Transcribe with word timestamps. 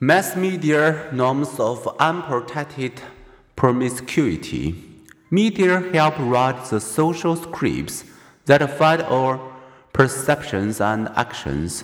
Mass 0.00 0.36
media 0.36 1.08
norms 1.12 1.58
of 1.58 1.88
unprotected 1.98 3.02
promiscuity. 3.56 4.76
Media 5.28 5.80
help 5.92 6.16
write 6.20 6.66
the 6.66 6.80
social 6.80 7.34
scripts 7.34 8.04
that 8.44 8.62
affect 8.62 9.02
our 9.10 9.40
perceptions 9.92 10.80
and 10.80 11.08
actions. 11.16 11.82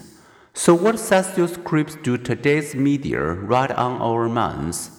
So, 0.53 0.77
what 0.77 1.01
sexual 1.01 1.49
scripts 1.49 1.97
do 2.05 2.17
today's 2.17 2.77
media 2.77 3.21
write 3.21 3.73
on 3.73 4.01
our 4.01 4.29
minds? 4.29 4.93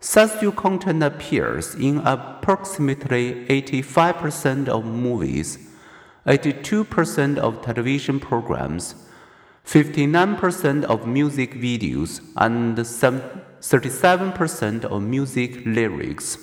Sexual 0.00 0.52
content 0.52 1.02
appears 1.02 1.74
in 1.74 1.98
approximately 1.98 3.44
85% 3.48 4.68
of 4.68 4.86
movies, 4.86 5.58
82% 6.26 7.36
of 7.36 7.60
television 7.60 8.18
programs, 8.18 8.94
59% 9.66 10.84
of 10.84 11.06
music 11.06 11.54
videos, 11.54 12.20
and 12.36 12.76
37% 12.76 14.84
of 14.84 15.02
music 15.02 15.64
lyrics. 15.64 16.36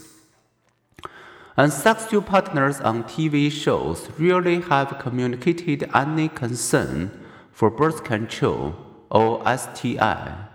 And 1.57 1.73
sexual 1.73 2.21
partners 2.21 2.79
on 2.79 3.03
TV 3.03 3.51
shows 3.51 4.09
rarely 4.17 4.61
have 4.61 4.97
communicated 4.99 5.89
any 5.93 6.29
concern 6.29 7.11
for 7.51 7.69
birth 7.69 8.05
control 8.05 8.75
or 9.11 9.43
STI. 9.45 10.45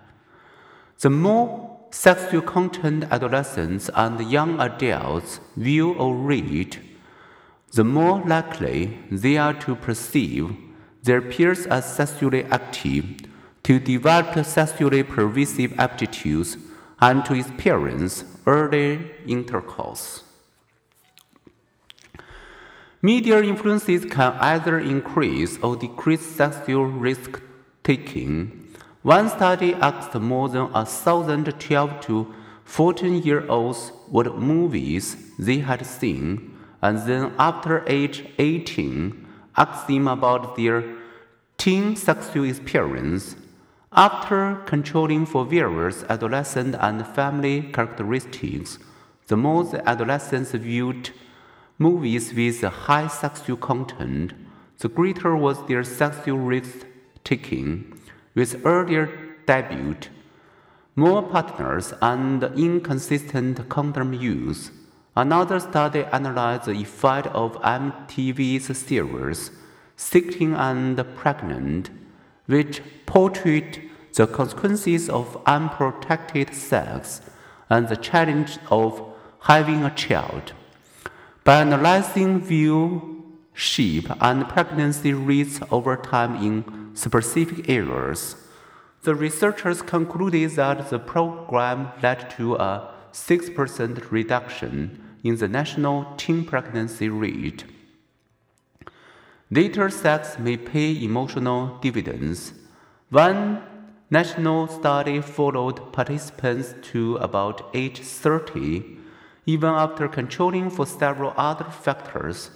The 1.00 1.10
more 1.10 1.80
sexual 1.90 2.40
content 2.40 3.04
adolescents 3.10 3.90
and 3.94 4.18
young 4.30 4.58
adults 4.58 5.40
view 5.56 5.92
or 5.92 6.14
read, 6.14 6.78
the 7.72 7.84
more 7.84 8.22
likely 8.26 8.96
they 9.10 9.36
are 9.36 9.52
to 9.52 9.76
perceive 9.76 10.56
their 11.04 11.20
peers 11.20 11.66
are 11.66 11.82
sexually 11.82 12.44
active, 12.44 13.04
to 13.62 13.78
develop 13.78 14.44
sexually 14.44 15.02
pervasive 15.02 15.72
aptitudes, 15.78 16.56
and 17.00 17.24
to 17.24 17.34
experience 17.34 18.24
early 18.46 19.10
intercourse. 19.26 20.22
Media 23.02 23.42
influences 23.42 24.06
can 24.06 24.32
either 24.40 24.78
increase 24.78 25.58
or 25.58 25.76
decrease 25.76 26.24
sexual 26.24 26.86
risk 26.86 27.40
taking. 27.82 28.66
One 29.02 29.28
study 29.28 29.74
asked 29.74 30.14
more 30.14 30.48
than 30.48 30.70
a 30.72 30.86
thousand 30.86 31.44
12 31.60 32.00
to 32.06 32.34
14 32.64 33.22
year 33.22 33.46
olds 33.46 33.92
what 34.08 34.38
movies 34.38 35.16
they 35.38 35.58
had 35.58 35.84
seen, 35.84 36.56
and 36.80 36.98
then 37.06 37.32
after 37.38 37.84
age 37.86 38.24
18, 38.38 39.23
asked 39.56 39.88
them 39.88 40.08
about 40.08 40.56
their 40.56 40.84
teen 41.56 41.96
sexual 41.96 42.44
experience. 42.44 43.36
After 43.92 44.56
controlling 44.66 45.24
for 45.26 45.44
various 45.44 46.02
adolescent 46.04 46.74
and 46.80 47.06
family 47.06 47.62
characteristics, 47.72 48.78
the 49.28 49.36
the 49.36 49.88
adolescents 49.88 50.52
viewed 50.52 51.10
movies 51.78 52.34
with 52.34 52.62
high 52.62 53.06
sexual 53.06 53.56
content, 53.56 54.32
the 54.78 54.88
greater 54.88 55.36
was 55.36 55.64
their 55.66 55.84
sexual 55.84 56.38
risk 56.38 56.86
taking. 57.22 57.98
With 58.34 58.66
earlier 58.66 59.08
debut, 59.46 59.96
more 60.96 61.22
partners, 61.22 61.92
and 62.02 62.42
inconsistent 62.56 63.68
condom 63.68 64.12
use. 64.12 64.70
Another 65.16 65.60
study 65.60 66.04
analyzed 66.12 66.64
the 66.64 66.72
effect 66.72 67.28
of 67.28 67.54
MTV's 67.62 68.76
series, 68.76 69.52
16 69.96 70.54
and 70.54 70.96
Pregnant, 71.14 71.90
which 72.46 72.82
portrayed 73.06 73.90
the 74.12 74.26
consequences 74.26 75.08
of 75.08 75.40
unprotected 75.46 76.52
sex 76.52 77.20
and 77.70 77.88
the 77.88 77.96
challenge 77.96 78.58
of 78.70 79.14
having 79.42 79.84
a 79.84 79.94
child. 79.94 80.52
By 81.44 81.60
analyzing 81.60 82.40
viewership 82.40 84.16
and 84.20 84.48
pregnancy 84.48 85.14
rates 85.14 85.60
over 85.70 85.96
time 85.96 86.34
in 86.36 86.90
specific 86.94 87.68
areas, 87.68 88.36
the 89.02 89.14
researchers 89.14 89.80
concluded 89.80 90.50
that 90.52 90.90
the 90.90 90.98
program 90.98 91.92
led 92.02 92.30
to 92.30 92.56
a 92.56 92.93
6% 93.14 94.10
reduction 94.10 95.00
in 95.22 95.36
the 95.36 95.46
national 95.46 96.14
teen 96.16 96.44
pregnancy 96.44 97.08
rate. 97.08 97.64
Later 99.50 99.88
sex 99.88 100.36
may 100.38 100.56
pay 100.56 101.00
emotional 101.02 101.78
dividends. 101.80 102.54
One 103.10 103.62
national 104.10 104.66
study 104.66 105.20
followed 105.20 105.92
participants 105.92 106.74
to 106.90 107.16
about 107.16 107.70
age 107.72 108.00
30 108.00 108.98
even 109.46 109.70
after 109.70 110.08
controlling 110.08 110.70
for 110.70 110.86
several 110.86 111.32
other 111.36 111.70
factors. 111.70 112.50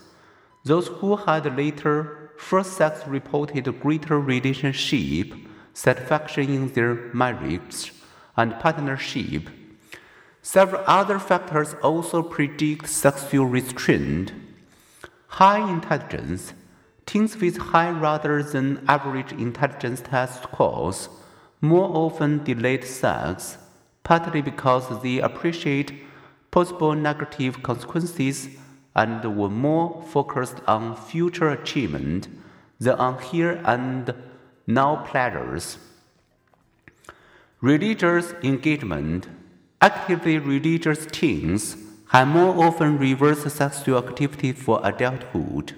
Those 0.64 0.88
who 0.88 1.16
had 1.16 1.56
later 1.56 2.32
first 2.36 2.72
sex 2.72 3.06
reported 3.06 3.80
greater 3.80 4.18
relationship 4.18 5.32
satisfaction 5.72 6.50
in 6.50 6.72
their 6.72 6.94
marriage 7.14 7.92
and 8.36 8.58
partnership. 8.58 9.48
Several 10.54 10.82
other 10.86 11.18
factors 11.18 11.74
also 11.82 12.22
predict 12.22 12.88
sexual 12.88 13.44
restraint. 13.44 14.32
High 15.26 15.70
intelligence. 15.70 16.54
Teens 17.04 17.36
with 17.36 17.58
high 17.58 17.90
rather 17.90 18.42
than 18.42 18.82
average 18.88 19.32
intelligence 19.32 20.00
test 20.00 20.44
scores 20.44 21.10
more 21.60 21.94
often 21.94 22.44
delayed 22.44 22.84
sex, 22.84 23.58
partly 24.04 24.40
because 24.40 25.02
they 25.02 25.18
appreciate 25.18 25.92
possible 26.50 26.94
negative 26.94 27.62
consequences 27.62 28.48
and 28.96 29.22
were 29.36 29.50
more 29.50 30.02
focused 30.08 30.62
on 30.66 30.96
future 30.96 31.50
achievement 31.50 32.26
than 32.80 32.94
on 32.94 33.20
here 33.20 33.60
and 33.66 34.14
now 34.66 34.96
pleasures. 34.96 35.76
Religious 37.60 38.32
engagement. 38.42 39.28
Actively 39.80 40.38
religious 40.38 41.06
teens 41.06 41.76
have 42.08 42.26
more 42.26 42.66
often 42.66 42.98
reverse 42.98 43.52
sexual 43.52 43.98
activity 43.98 44.52
for 44.52 44.80
adulthood. 44.82 45.74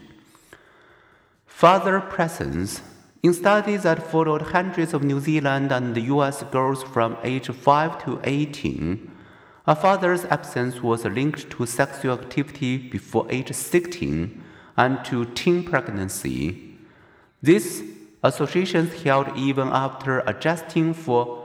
Father 1.46 2.00
presence. 2.00 2.80
In 3.22 3.34
studies 3.34 3.82
that 3.82 4.10
followed 4.10 4.40
hundreds 4.40 4.94
of 4.94 5.04
New 5.04 5.20
Zealand 5.20 5.70
and 5.70 5.94
US 5.94 6.42
girls 6.44 6.82
from 6.82 7.18
age 7.22 7.48
5 7.48 8.02
to 8.04 8.18
18, 8.24 9.10
a 9.66 9.76
father's 9.76 10.24
absence 10.24 10.82
was 10.82 11.04
linked 11.04 11.50
to 11.50 11.66
sexual 11.66 12.18
activity 12.18 12.78
before 12.78 13.26
age 13.30 13.52
16 13.52 14.42
and 14.78 15.04
to 15.04 15.26
teen 15.26 15.62
pregnancy. 15.62 16.78
These 17.42 17.82
associations 18.22 19.02
held 19.02 19.36
even 19.36 19.68
after 19.68 20.20
adjusting 20.20 20.94
for 20.94 21.39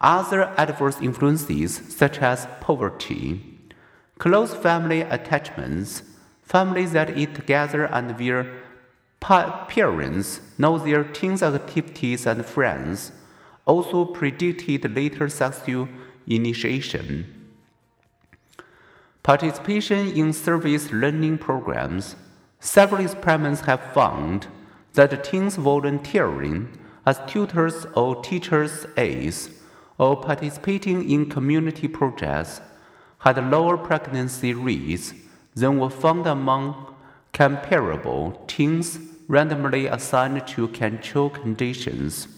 other 0.00 0.44
adverse 0.56 1.00
influences 1.00 1.80
such 1.88 2.18
as 2.18 2.46
poverty, 2.60 3.58
close 4.18 4.54
family 4.54 5.00
attachments, 5.00 6.02
families 6.42 6.92
that 6.92 7.16
eat 7.16 7.34
together 7.34 7.84
and 7.86 8.18
where 8.18 8.46
parents 9.20 10.40
know 10.56 10.78
their 10.78 11.04
teens' 11.04 11.42
activities 11.42 12.26
and 12.26 12.44
friends, 12.46 13.12
also 13.66 14.04
predicted 14.04 14.94
later 14.94 15.28
sexual 15.28 15.88
initiation. 16.26 17.34
Participation 19.22 20.08
in 20.12 20.32
service 20.32 20.90
learning 20.90 21.38
programs. 21.38 22.16
Several 22.60 23.02
experiments 23.02 23.62
have 23.62 23.92
found 23.92 24.46
that 24.94 25.22
teens 25.22 25.56
volunteering 25.56 26.68
as 27.04 27.20
tutors 27.26 27.86
or 27.94 28.22
teachers' 28.22 28.86
aides 28.96 29.50
or 29.98 30.16
participating 30.16 31.10
in 31.10 31.28
community 31.28 31.88
projects 31.88 32.60
had 33.18 33.50
lower 33.50 33.76
pregnancy 33.76 34.54
rates 34.54 35.12
than 35.54 35.78
were 35.78 35.90
found 35.90 36.26
among 36.26 36.94
comparable 37.32 38.42
teens 38.46 38.98
randomly 39.26 39.86
assigned 39.86 40.46
to 40.46 40.68
control 40.68 41.28
conditions. 41.28 42.28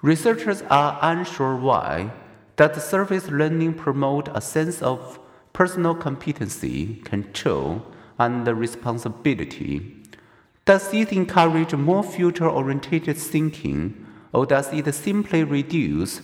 Researchers 0.00 0.62
are 0.62 0.98
unsure 1.02 1.56
why 1.56 2.10
that 2.56 2.80
service 2.82 3.28
learning 3.28 3.74
promote 3.74 4.28
a 4.34 4.40
sense 4.40 4.82
of 4.82 5.18
personal 5.52 5.94
competency, 5.94 6.96
control, 7.04 7.82
and 8.18 8.46
responsibility? 8.48 9.96
Does 10.64 10.92
it 10.94 11.12
encourage 11.12 11.74
more 11.74 12.02
future 12.02 12.48
oriented 12.48 13.16
thinking, 13.16 14.06
or 14.32 14.46
does 14.46 14.72
it 14.72 14.92
simply 14.94 15.44
reduce 15.44 16.20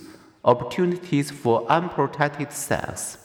opportunities 0.48 1.30
for 1.30 1.66
unprotected 1.68 2.50
sex? 2.52 3.18